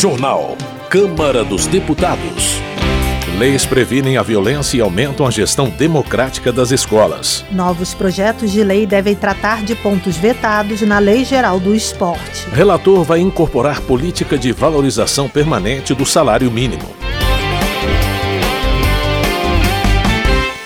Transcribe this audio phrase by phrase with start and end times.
[0.00, 0.56] Jornal.
[0.88, 2.54] Câmara dos Deputados.
[3.38, 7.44] Leis previnem a violência e aumentam a gestão democrática das escolas.
[7.50, 12.48] Novos projetos de lei devem tratar de pontos vetados na Lei Geral do Esporte.
[12.48, 16.88] Relator vai incorporar política de valorização permanente do salário mínimo.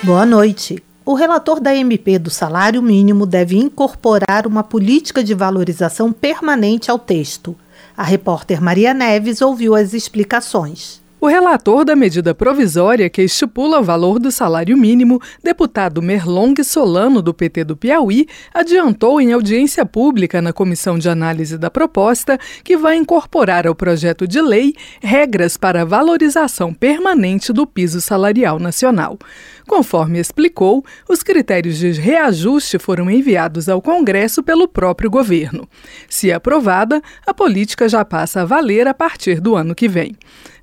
[0.05, 0.81] Boa noite.
[1.05, 7.01] O relator da MP do salário mínimo deve incorporar uma política de valorização permanente ao
[7.01, 7.57] texto.
[7.97, 11.04] A repórter Maria Neves ouviu as explicações.
[11.25, 17.23] O relator da medida provisória que estipula o valor do salário mínimo, deputado Merlong Solano,
[17.23, 22.77] do PT do Piauí, adiantou em audiência pública na Comissão de Análise da Proposta que
[22.77, 29.19] vai incorporar ao projeto de lei regras para a valorização permanente do piso salarial nacional.
[29.67, 35.67] Conforme explicou, os critérios de reajuste foram enviados ao Congresso pelo próprio governo.
[36.07, 40.15] Se aprovada, a política já passa a valer a partir do ano que vem.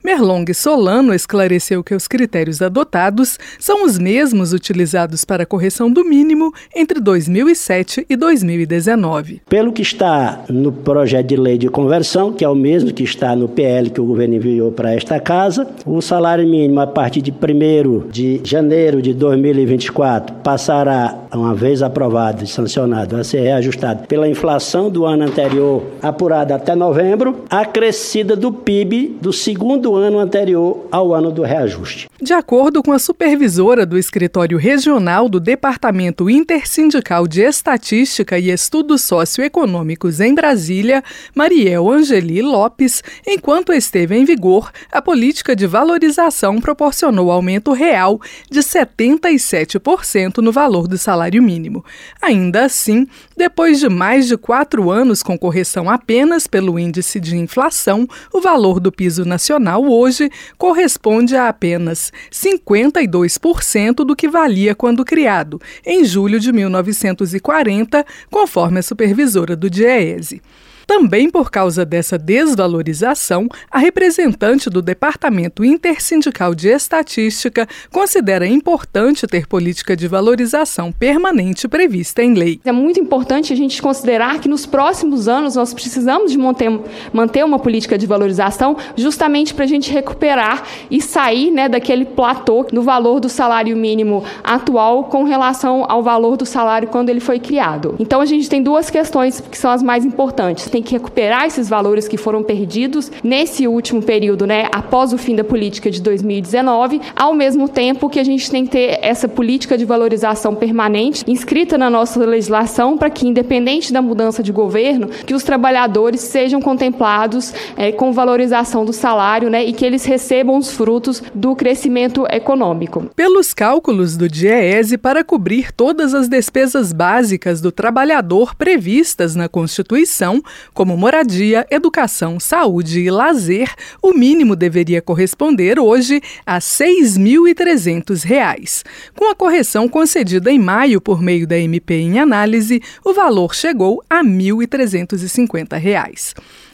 [0.04, 6.04] Merlong Solano esclareceu que os critérios adotados são os mesmos utilizados para a correção do
[6.04, 9.44] mínimo entre 2007 e 2019.
[9.48, 13.36] Pelo que está no projeto de lei de conversão, que é o mesmo que está
[13.36, 17.32] no PL que o governo enviou para esta casa, o salário mínimo a partir de
[17.32, 24.28] 1 de janeiro de 2024 passará, uma vez aprovado e sancionado, a ser reajustado pela
[24.28, 30.88] inflação do ano anterior, apurada até novembro, acrescida do PIB do segundo do ano anterior
[30.92, 32.08] ao ano do reajuste.
[32.24, 39.02] De acordo com a supervisora do Escritório Regional do Departamento Intersindical de Estatística e Estudos
[39.02, 47.32] Socioeconômicos em Brasília, Mariel Angeli Lopes, enquanto esteve em vigor, a política de valorização proporcionou
[47.32, 51.84] aumento real de 77% no valor do salário mínimo.
[52.22, 58.08] Ainda assim, depois de mais de quatro anos com correção apenas pelo índice de inflação,
[58.32, 65.60] o valor do piso nacional hoje corresponde a apenas 52% do que valia quando criado,
[65.86, 70.42] em julho de 1940, conforme a supervisora do DIEESE.
[70.92, 79.48] Também por causa dessa desvalorização, a representante do Departamento Intersindical de Estatística considera importante ter
[79.48, 82.60] política de valorização permanente prevista em lei.
[82.66, 86.70] É muito importante a gente considerar que nos próximos anos nós precisamos de manter,
[87.14, 92.66] manter uma política de valorização justamente para a gente recuperar e sair né, daquele platô
[92.70, 97.40] do valor do salário mínimo atual com relação ao valor do salário quando ele foi
[97.40, 97.96] criado.
[97.98, 100.70] Então a gente tem duas questões que são as mais importantes.
[100.70, 105.18] Tem tem que recuperar esses valores que foram perdidos nesse último período, né, após o
[105.18, 109.28] fim da política de 2019, ao mesmo tempo que a gente tem que ter essa
[109.28, 115.08] política de valorização permanente inscrita na nossa legislação para que, independente da mudança de governo,
[115.08, 120.58] que os trabalhadores sejam contemplados é, com valorização do salário, né, e que eles recebam
[120.58, 123.06] os frutos do crescimento econômico.
[123.16, 130.42] Pelos cálculos do DIEESE, para cobrir todas as despesas básicas do trabalhador previstas na Constituição,
[130.74, 133.70] como moradia, educação, saúde e lazer,
[134.02, 138.86] o mínimo deveria corresponder hoje a R$ 6.300.
[139.16, 144.02] Com a correção concedida em maio por meio da MP em análise, o valor chegou
[144.10, 146.34] a R$ 1.350.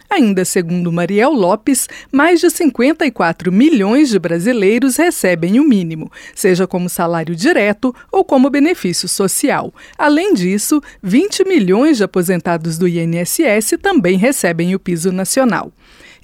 [0.10, 6.88] Ainda segundo Mariel Lopes, mais de 54 milhões de brasileiros recebem o mínimo, seja como
[6.88, 9.74] salário direto ou como benefício social.
[9.98, 15.72] Além disso, 20 milhões de aposentados do INSS também recebem o piso nacional.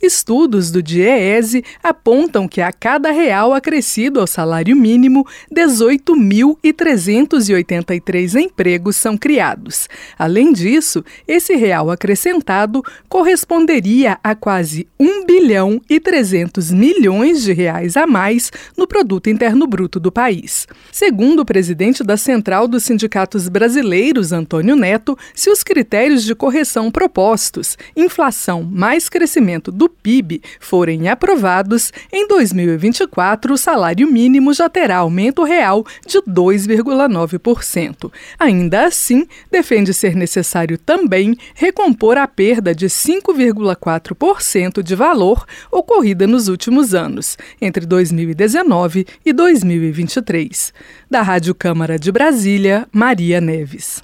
[0.04, 9.18] Estudos do DIEESE apontam que a cada real acrescido ao salário mínimo, 18.383 empregos são
[9.18, 9.88] criados.
[10.20, 17.96] Além disso, esse real acrescentado corresponderia a quase 1 bilhão e 300 milhões de reais
[17.96, 20.68] a mais no produto interno bruto do país.
[20.92, 26.92] Segundo o presidente da Central dos Sindicatos Brasileiros, Antônio Neto, se os critérios de correção
[26.92, 34.98] propostos, inflação mais crescimento do PIB forem aprovados, em 2024 o salário mínimo já terá
[34.98, 38.12] aumento real de 2,9%.
[38.40, 46.48] Ainda assim, defende ser necessário também recompor a perda de 5,4% de valor ocorrida nos
[46.48, 50.74] últimos anos, entre 2019 e 2023.
[51.10, 54.04] Da Rádio Câmara de Brasília, Maria Neves.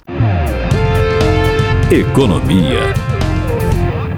[1.90, 3.09] Economia.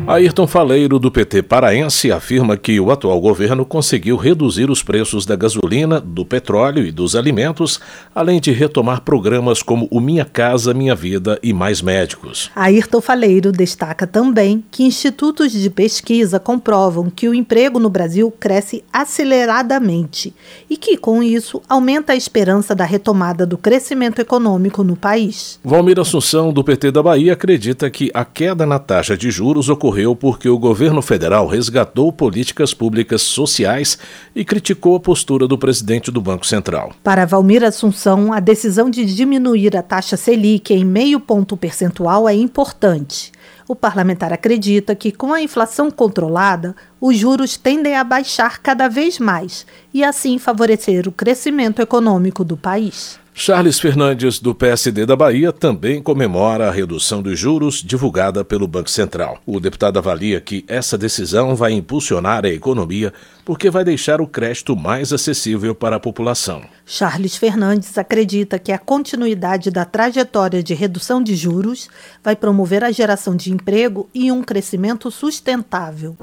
[0.04, 5.36] Ayrton Faleiro, do PT paraense, afirma que o atual governo conseguiu reduzir os preços da
[5.36, 7.80] gasolina, do petróleo e dos alimentos,
[8.12, 12.50] além de retomar programas como o Minha Casa Minha Vida e Mais Médicos.
[12.54, 18.84] Ayrton Faleiro destaca também que institutos de pesquisa comprovam que o emprego no Brasil cresce
[18.92, 20.34] aceleradamente
[20.68, 25.60] e que, com isso, aumenta a esperança da retomada do crescimento econômico no país.
[25.64, 29.91] Valmir Assunção, do PT da Bahia, acredita que a queda na taxa de juros ocorreu
[29.92, 33.98] ocorreu porque o governo federal resgatou políticas públicas sociais
[34.34, 36.94] e criticou a postura do presidente do Banco Central.
[37.02, 42.34] Para Valmir Assunção, a decisão de diminuir a taxa Selic em meio ponto percentual é
[42.34, 43.30] importante.
[43.68, 49.18] O parlamentar acredita que, com a inflação controlada, os juros tendem a baixar cada vez
[49.18, 53.21] mais e, assim, favorecer o crescimento econômico do país.
[53.34, 58.90] Charles Fernandes, do PSD da Bahia, também comemora a redução dos juros divulgada pelo Banco
[58.90, 59.38] Central.
[59.46, 63.12] O deputado avalia que essa decisão vai impulsionar a economia
[63.44, 66.62] porque vai deixar o crédito mais acessível para a população.
[66.84, 71.88] Charles Fernandes acredita que a continuidade da trajetória de redução de juros
[72.22, 76.16] vai promover a geração de emprego e um crescimento sustentável.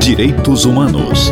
[0.00, 1.30] Direitos Humanos.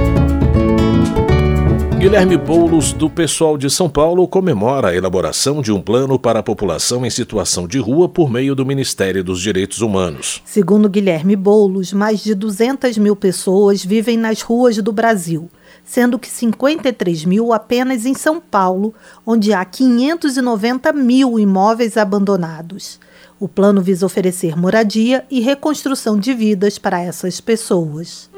[1.98, 6.42] Guilherme Boulos, do Pessoal de São Paulo, comemora a elaboração de um plano para a
[6.44, 10.40] população em situação de rua por meio do Ministério dos Direitos Humanos.
[10.44, 15.50] Segundo Guilherme Boulos, mais de 200 mil pessoas vivem nas ruas do Brasil,
[15.84, 18.94] sendo que 53 mil apenas em São Paulo,
[19.26, 23.00] onde há 590 mil imóveis abandonados.
[23.40, 28.30] O plano visa oferecer moradia e reconstrução de vidas para essas pessoas.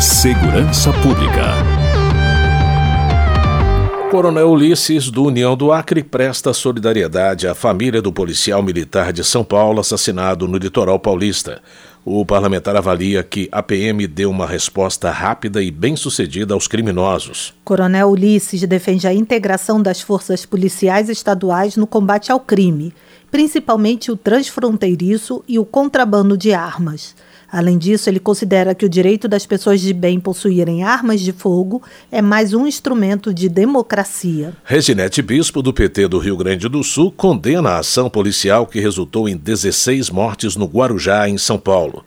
[0.00, 1.56] Segurança Pública.
[4.12, 9.42] Coronel Ulisses, do União do Acre, presta solidariedade à família do policial militar de São
[9.42, 11.60] Paulo assassinado no litoral paulista.
[12.04, 17.52] O parlamentar avalia que a PM deu uma resposta rápida e bem-sucedida aos criminosos.
[17.64, 22.94] Coronel Ulisses defende a integração das forças policiais estaduais no combate ao crime,
[23.30, 27.14] principalmente o transfronteiriço e o contrabando de armas.
[27.50, 31.82] Além disso, ele considera que o direito das pessoas de bem possuírem armas de fogo
[32.12, 34.52] é mais um instrumento de democracia.
[34.64, 39.28] Reginete Bispo, do PT do Rio Grande do Sul, condena a ação policial que resultou
[39.28, 42.04] em 16 mortes no Guarujá, em São Paulo.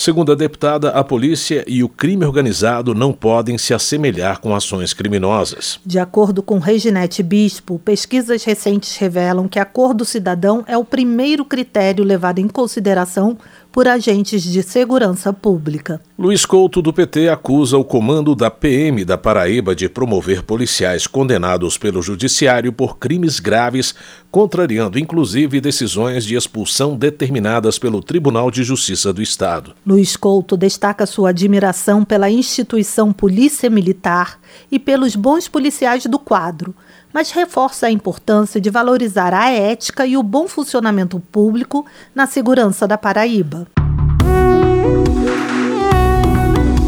[0.00, 4.94] Segundo a deputada, a polícia e o crime organizado não podem se assemelhar com ações
[4.94, 5.78] criminosas.
[5.84, 10.86] De acordo com Reginete Bispo, pesquisas recentes revelam que a cor do cidadão é o
[10.86, 13.36] primeiro critério levado em consideração
[13.72, 16.00] por agentes de segurança pública.
[16.18, 21.78] Luiz Couto, do PT, acusa o comando da PM da Paraíba de promover policiais condenados
[21.78, 23.94] pelo Judiciário por crimes graves,
[24.30, 29.74] contrariando inclusive decisões de expulsão determinadas pelo Tribunal de Justiça do Estado.
[29.86, 34.38] Luiz Couto destaca sua admiração pela instituição Polícia Militar
[34.70, 36.74] e pelos bons policiais do quadro
[37.12, 41.84] mas reforça a importância de valorizar a ética e o bom funcionamento público
[42.14, 43.66] na segurança da Paraíba.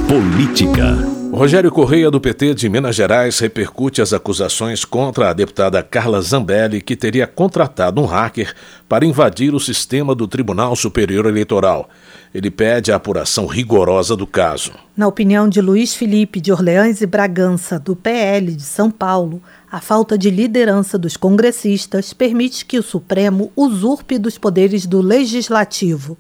[0.09, 1.22] Política.
[1.33, 6.83] Rogério Correia, do PT de Minas Gerais, repercute as acusações contra a deputada Carla Zambelli,
[6.83, 8.55] que teria contratado um hacker
[8.87, 11.89] para invadir o sistema do Tribunal Superior Eleitoral.
[12.35, 14.73] Ele pede a apuração rigorosa do caso.
[14.95, 19.81] Na opinião de Luiz Felipe de Orleans e Bragança, do PL de São Paulo, a
[19.81, 26.19] falta de liderança dos congressistas permite que o Supremo usurpe dos poderes do Legislativo.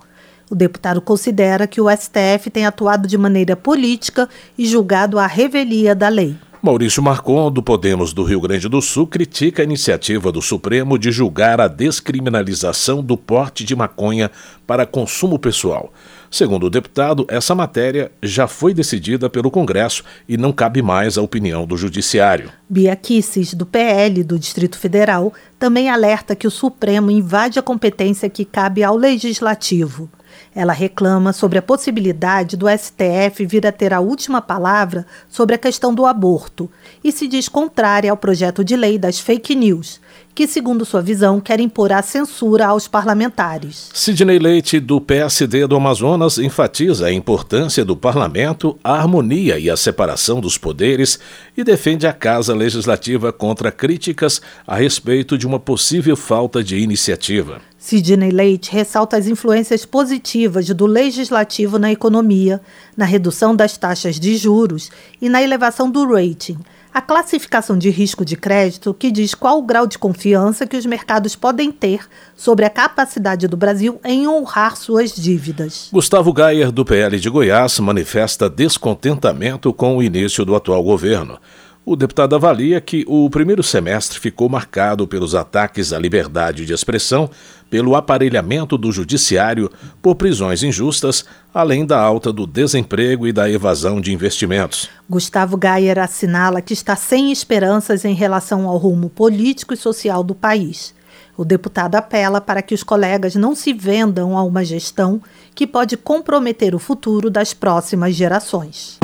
[0.53, 4.29] O deputado considera que o STF tem atuado de maneira política
[4.59, 6.37] e julgado a revelia da lei.
[6.61, 11.11] Maurício Marcon, do Podemos do Rio Grande do Sul, critica a iniciativa do Supremo de
[11.11, 14.31] julgar a descriminalização do porte de maconha
[14.67, 15.91] para consumo pessoal.
[16.31, 21.23] Segundo o deputado, essa matéria já foi decidida pelo Congresso e não cabe mais à
[21.23, 22.53] opinião do Judiciário.
[22.69, 28.29] Bia Kisses, do PL do Distrito Federal, também alerta que o Supremo invade a competência
[28.29, 30.11] que cabe ao Legislativo.
[30.55, 35.59] Ela reclama sobre a possibilidade do STF vir a ter a última palavra sobre a
[35.59, 36.71] questão do aborto
[37.03, 39.99] e se diz contrária ao projeto de lei das fake news,
[40.35, 43.91] que, segundo sua visão, quer impor a censura aos parlamentares.
[43.95, 49.77] Sidney Leite, do PSD do Amazonas, enfatiza a importância do parlamento, a harmonia e a
[49.77, 51.19] separação dos poderes
[51.57, 57.72] e defende a Casa Legislativa contra críticas a respeito de uma possível falta de iniciativa.
[57.83, 62.61] Sidney Leite ressalta as influências positivas do legislativo na economia,
[62.97, 64.89] na redução das taxas de juros
[65.21, 66.59] e na elevação do rating,
[66.95, 70.87] a classificação de risco de crédito que diz qual o grau de confiança que os
[70.87, 75.89] mercados podem ter sobre a capacidade do Brasil em honrar suas dívidas.
[75.93, 81.37] Gustavo Gayer, do PL de Goiás, manifesta descontentamento com o início do atual governo.
[81.85, 87.29] O deputado avalia que o primeiro semestre ficou marcado pelos ataques à liberdade de expressão,
[87.73, 89.71] pelo aparelhamento do judiciário,
[90.03, 91.25] por prisões injustas,
[91.55, 94.91] além da alta do desemprego e da evasão de investimentos.
[95.09, 100.35] Gustavo Gayer assinala que está sem esperanças em relação ao rumo político e social do
[100.35, 100.95] país.
[101.35, 105.23] O deputado apela para que os colegas não se vendam a uma gestão
[105.55, 108.99] que pode comprometer o futuro das próximas gerações.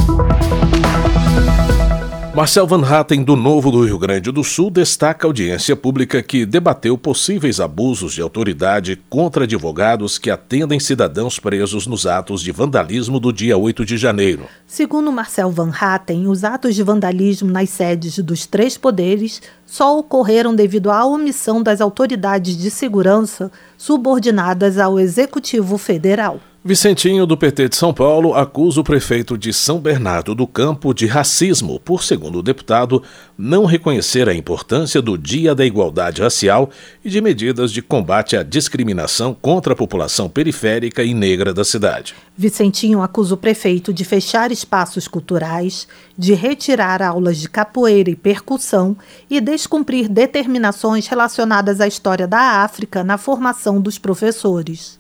[2.35, 6.45] Marcel Van Hatten, do Novo do Rio Grande do Sul, destaca a audiência pública que
[6.45, 13.19] debateu possíveis abusos de autoridade contra advogados que atendem cidadãos presos nos atos de vandalismo
[13.19, 14.45] do dia 8 de janeiro.
[14.67, 20.55] Segundo Marcel Van Hatten, os atos de vandalismo nas sedes dos três poderes só ocorreram
[20.55, 26.39] devido à omissão das autoridades de segurança subordinadas ao Executivo Federal.
[26.69, 31.07] Vicentinho, do PT de São Paulo, acusa o prefeito de São Bernardo do Campo de
[31.07, 33.03] racismo por, segundo o deputado,
[33.39, 36.69] não reconhecer a importância do Dia da Igualdade Racial
[37.03, 42.15] e de medidas de combate à discriminação contra a população periférica e negra da cidade.
[42.37, 48.95] Vicentinho acusa o prefeito de fechar espaços culturais, de retirar aulas de capoeira e percussão
[49.31, 54.98] e descumprir determinações relacionadas à história da África na formação dos professores.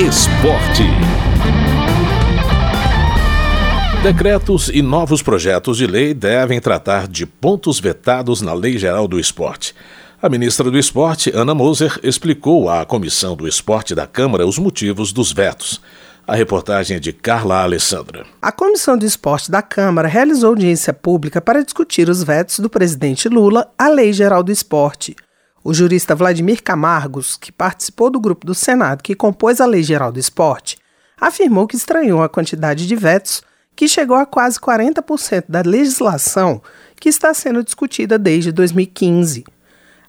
[0.00, 0.82] Esporte.
[4.02, 9.20] Decretos e novos projetos de lei devem tratar de pontos vetados na Lei Geral do
[9.20, 9.72] Esporte.
[10.20, 15.12] A ministra do Esporte, Ana Moser, explicou à Comissão do Esporte da Câmara os motivos
[15.12, 15.80] dos vetos.
[16.26, 18.26] A reportagem é de Carla Alessandra.
[18.42, 23.28] A Comissão do Esporte da Câmara realizou audiência pública para discutir os vetos do presidente
[23.28, 25.14] Lula à Lei Geral do Esporte.
[25.66, 30.12] O jurista Vladimir Camargos, que participou do grupo do Senado que compôs a Lei Geral
[30.12, 30.76] do Esporte,
[31.18, 33.42] afirmou que estranhou a quantidade de vetos,
[33.74, 36.60] que chegou a quase 40% da legislação
[37.00, 39.46] que está sendo discutida desde 2015.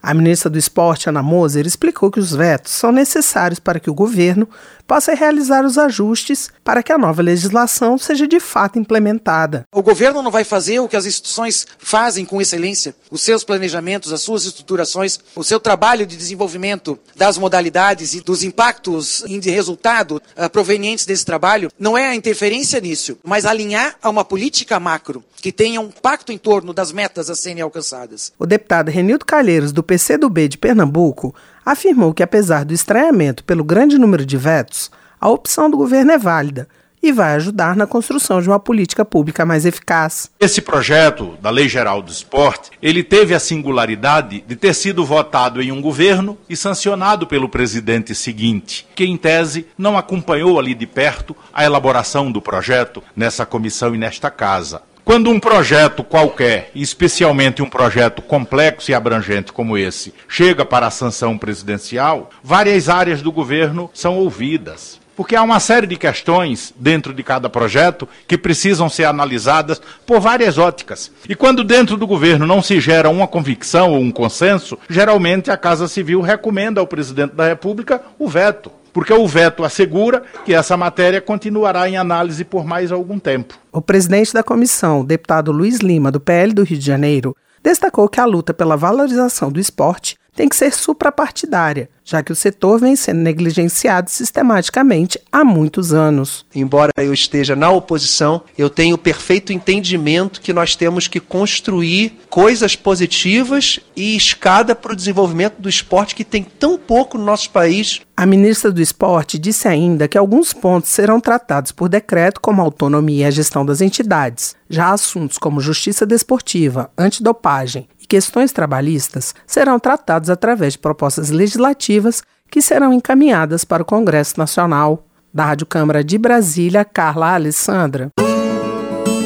[0.04, 3.96] A ministra do Esporte, Ana Moser, explicou que os vetos são necessários para que o
[3.96, 4.50] governo
[4.88, 9.64] possa realizar os ajustes para que a nova legislação seja de fato implementada.
[9.74, 14.14] O governo não vai fazer o que as instituições fazem com excelência, os seus planejamentos,
[14.14, 20.22] as suas estruturações, o seu trabalho de desenvolvimento das modalidades e dos impactos de resultado
[20.38, 25.24] uh, provenientes desse trabalho, não é a interferência nisso, mas alinhar a uma política macro
[25.42, 28.34] que tenha um pacto em torno das metas a serem alcançadas.
[28.40, 33.98] O deputado Renildo Calheiros, do PCdoB de Pernambuco, afirmou que, apesar do estranhamento pelo grande
[33.98, 36.68] número de vetos, a opção do governo é válida
[37.02, 40.32] e vai ajudar na construção de uma política pública mais eficaz.
[40.40, 45.62] Esse projeto da Lei Geral do Esporte, ele teve a singularidade de ter sido votado
[45.62, 50.88] em um governo e sancionado pelo presidente seguinte, que em tese não acompanhou ali de
[50.88, 54.82] perto a elaboração do projeto nessa comissão e nesta casa.
[55.06, 60.92] Quando um projeto qualquer, especialmente um projeto complexo e abrangente como esse, chega para a
[60.92, 65.00] sanção presidencial, várias áreas do governo são ouvidas.
[65.16, 70.20] Porque há uma série de questões dentro de cada projeto que precisam ser analisadas por
[70.20, 71.12] várias óticas.
[71.30, 75.56] E quando dentro do governo não se gera uma convicção ou um consenso, geralmente a
[75.56, 80.78] Casa Civil recomenda ao presidente da República o veto porque o veto assegura que essa
[80.78, 83.60] matéria continuará em análise por mais algum tempo.
[83.70, 88.22] O presidente da comissão, deputado Luiz Lima, do PL do Rio de Janeiro, destacou que
[88.22, 92.96] a luta pela valorização do esporte tem que ser suprapartidária, já que o setor vem
[92.96, 96.46] sendo negligenciado sistematicamente há muitos anos.
[96.54, 102.76] Embora eu esteja na oposição, eu tenho perfeito entendimento que nós temos que construir coisas
[102.76, 108.02] positivas e escada para o desenvolvimento do esporte que tem tão pouco no nosso país.
[108.18, 112.64] A ministra do Esporte disse ainda que alguns pontos serão tratados por decreto, como a
[112.64, 114.56] autonomia e a gestão das entidades.
[114.70, 122.24] Já assuntos como justiça desportiva, antidopagem e questões trabalhistas serão tratados através de propostas legislativas
[122.50, 125.08] que serão encaminhadas para o Congresso Nacional.
[125.34, 128.10] Da Rádio Câmara de Brasília, Carla Alessandra.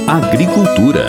[0.07, 1.05] Agricultura.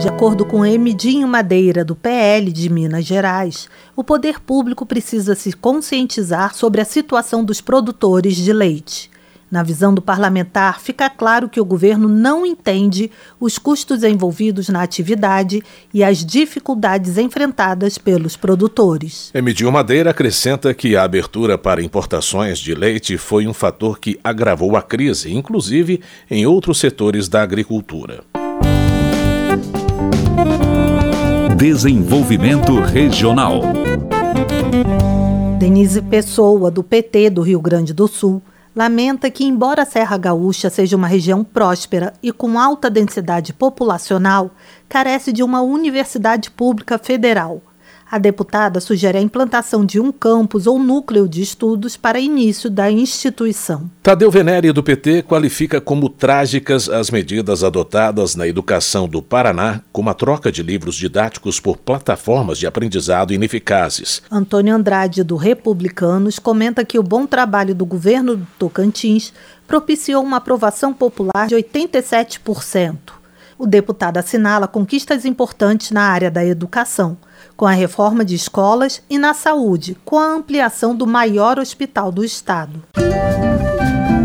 [0.00, 5.52] De acordo com Emidinho Madeira, do PL de Minas Gerais, o poder público precisa se
[5.52, 9.10] conscientizar sobre a situação dos produtores de leite.
[9.54, 13.08] Na visão do parlamentar, fica claro que o governo não entende
[13.38, 19.30] os custos envolvidos na atividade e as dificuldades enfrentadas pelos produtores.
[19.32, 24.76] Emidio Madeira acrescenta que a abertura para importações de leite foi um fator que agravou
[24.76, 28.24] a crise, inclusive em outros setores da agricultura.
[31.56, 33.62] Desenvolvimento Regional.
[35.60, 38.42] Denise Pessoa, do PT do Rio Grande do Sul,
[38.74, 44.50] lamenta que, embora a Serra Gaúcha seja uma região próspera e com alta densidade populacional,
[44.88, 47.62] carece de uma universidade pública federal.
[48.14, 52.88] A deputada sugere a implantação de um campus ou núcleo de estudos para início da
[52.88, 53.90] instituição.
[54.04, 60.10] Tadeu Venere, do PT, qualifica como trágicas as medidas adotadas na educação do Paraná, como
[60.10, 64.22] a troca de livros didáticos por plataformas de aprendizado ineficazes.
[64.30, 69.32] Antônio Andrade, do Republicanos, comenta que o bom trabalho do governo do Tocantins
[69.66, 73.23] propiciou uma aprovação popular de 87%.
[73.58, 77.16] O deputado assinala conquistas importantes na área da educação
[77.56, 82.24] com a reforma de escolas e na saúde, com a ampliação do maior hospital do
[82.24, 82.82] estado.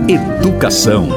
[0.08, 1.08] Educação.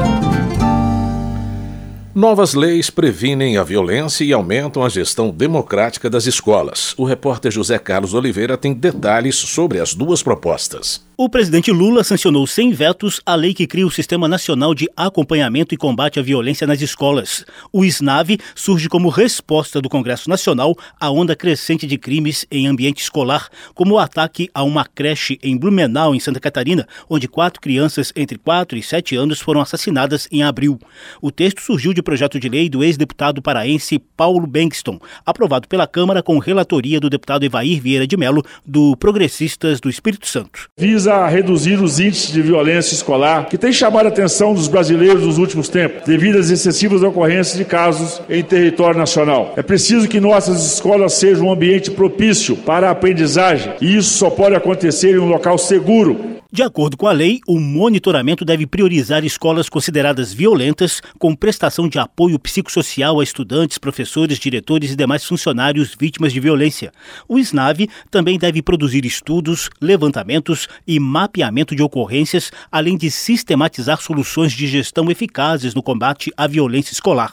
[2.14, 6.92] Novas leis previnem a violência e aumentam a gestão democrática das escolas.
[6.98, 11.02] O repórter José Carlos Oliveira tem detalhes sobre as duas propostas.
[11.16, 15.72] O presidente Lula sancionou sem vetos a lei que cria o Sistema Nacional de Acompanhamento
[15.72, 17.44] e Combate à Violência nas Escolas.
[17.72, 23.02] O SNAV surge como resposta do Congresso Nacional à onda crescente de crimes em ambiente
[23.02, 28.12] escolar, como o ataque a uma creche em Blumenau, em Santa Catarina, onde quatro crianças
[28.16, 30.76] entre 4 e 7 anos foram assassinadas em abril.
[31.20, 36.22] O texto surgiu de projeto de lei do ex-deputado paraense Paulo Bankston, aprovado pela Câmara
[36.22, 40.68] com relatoria do deputado Evair Vieira de Melo, do Progressistas do Espírito Santo.
[40.78, 45.38] Visa reduzir os índices de violência escolar, que tem chamado a atenção dos brasileiros nos
[45.38, 49.54] últimos tempos, devido às excessivas ocorrências de casos em território nacional.
[49.56, 54.30] É preciso que nossas escolas sejam um ambiente propício para a aprendizagem, e isso só
[54.30, 59.24] pode acontecer em um local seguro, de acordo com a lei, o monitoramento deve priorizar
[59.24, 65.96] escolas consideradas violentas, com prestação de apoio psicossocial a estudantes, professores, diretores e demais funcionários
[65.98, 66.92] vítimas de violência.
[67.26, 74.52] O SNAV também deve produzir estudos, levantamentos e mapeamento de ocorrências, além de sistematizar soluções
[74.52, 77.32] de gestão eficazes no combate à violência escolar.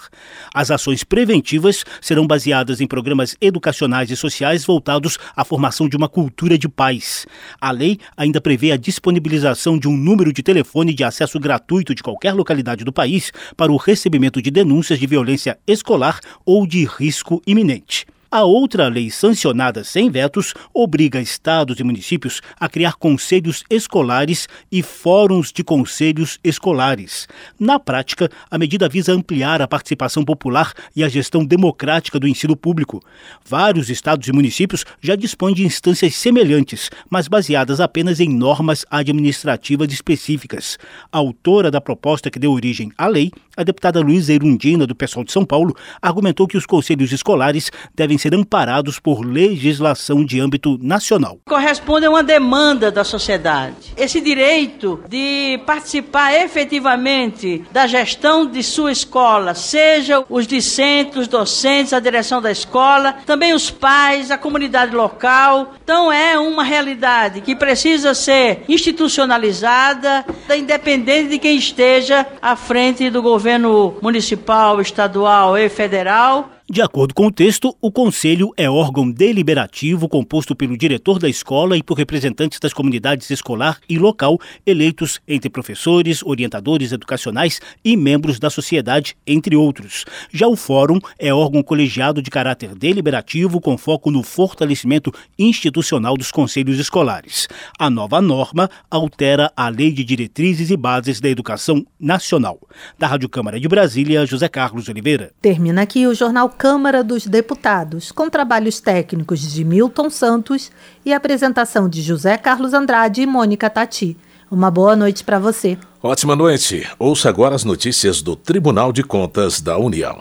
[0.53, 6.07] As ações preventivas serão baseadas em programas educacionais e sociais voltados à formação de uma
[6.07, 7.27] cultura de paz.
[7.59, 11.95] A lei ainda prevê a disponibilidade disponibilização de um número de telefone de acesso gratuito
[11.95, 16.85] de qualquer localidade do país para o recebimento de denúncias de violência escolar ou de
[16.85, 18.05] risco iminente.
[18.31, 24.83] A outra lei sancionada sem vetos obriga estados e municípios a criar conselhos escolares e
[24.83, 27.27] fóruns de conselhos escolares.
[27.59, 32.55] Na prática, a medida visa ampliar a participação popular e a gestão democrática do ensino
[32.55, 33.01] público.
[33.43, 39.91] Vários estados e municípios já dispõem de instâncias semelhantes, mas baseadas apenas em normas administrativas
[39.91, 40.77] específicas.
[41.11, 45.25] A autora da proposta que deu origem à lei, a deputada Luísa Erundina, do Pessoal
[45.25, 50.79] de São Paulo, argumentou que os conselhos escolares devem ser amparados por legislação de âmbito
[50.81, 51.39] nacional.
[51.45, 53.93] Corresponde a uma demanda da sociedade.
[53.97, 61.91] Esse direito de participar efetivamente da gestão de sua escola, seja os discentes, os docentes,
[61.91, 65.73] a direção da escola, também os pais, a comunidade local.
[65.83, 70.23] Então é uma realidade que precisa ser institucionalizada,
[70.57, 76.51] independente de quem esteja à frente do governo municipal, estadual e federal.
[76.71, 81.75] De acordo com o texto, o Conselho é órgão deliberativo composto pelo diretor da escola
[81.75, 88.37] e por representantes das comunidades escolar e local, eleitos entre professores, orientadores educacionais e membros
[88.37, 90.05] da sociedade, entre outros.
[90.31, 96.31] Já o Fórum é órgão colegiado de caráter deliberativo com foco no fortalecimento institucional dos
[96.31, 97.47] conselhos escolares.
[97.79, 102.59] A nova norma altera a Lei de Diretrizes e Bases da Educação Nacional.
[102.99, 105.31] Da Rádio Câmara de Brasília, José Carlos Oliveira.
[105.41, 110.69] Termina aqui o Jornal Câmara dos Deputados, com trabalhos técnicos de Milton Santos
[111.05, 114.17] e apresentação de José Carlos Andrade e Mônica Tati.
[114.51, 115.77] Uma boa noite para você.
[116.03, 116.85] Ótima noite.
[116.99, 120.19] Ouça agora as notícias do Tribunal de Contas da União.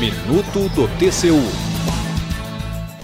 [0.00, 1.44] Minuto do TCU.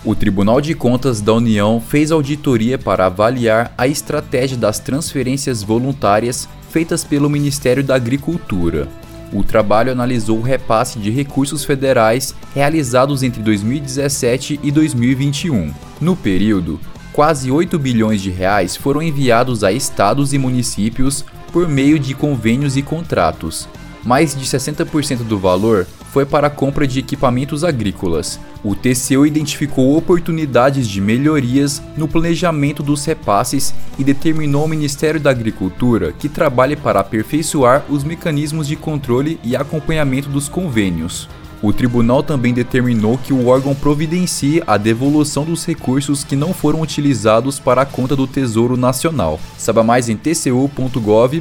[0.03, 6.49] O Tribunal de Contas da União fez auditoria para avaliar a estratégia das transferências voluntárias
[6.71, 8.89] feitas pelo Ministério da Agricultura.
[9.33, 15.73] O trabalho analisou o repasse de recursos federais realizados entre 2017 e 2021.
[16.01, 16.81] No período,
[17.13, 22.77] quase 8 bilhões de reais foram enviados a estados e municípios por meio de convênios
[22.77, 23.69] e contratos.
[24.05, 28.39] Mais de 60% do valor foi para a compra de equipamentos agrícolas.
[28.63, 35.31] O TCU identificou oportunidades de melhorias no planejamento dos repasses e determinou ao Ministério da
[35.31, 41.29] Agricultura que trabalhe para aperfeiçoar os mecanismos de controle e acompanhamento dos convênios.
[41.61, 46.81] O tribunal também determinou que o órgão providencie a devolução dos recursos que não foram
[46.81, 49.41] utilizados para a conta do Tesouro Nacional.
[49.59, 51.41] Saiba mais em tcu.gov.br.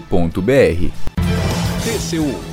[1.83, 2.52] TCU